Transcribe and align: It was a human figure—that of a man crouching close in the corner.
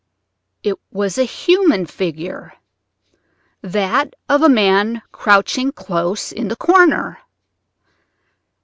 It 0.63 0.79
was 0.91 1.19
a 1.19 1.25
human 1.25 1.85
figure—that 1.85 4.15
of 4.27 4.41
a 4.41 4.49
man 4.49 5.03
crouching 5.11 5.71
close 5.71 6.31
in 6.31 6.47
the 6.47 6.55
corner. 6.55 7.19